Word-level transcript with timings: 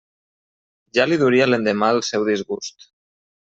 Ja 0.99 1.05
li 1.11 1.21
duria 1.25 1.49
l'endemà 1.51 1.93
el 1.99 2.03
seu 2.11 2.29
disgust. 2.33 2.93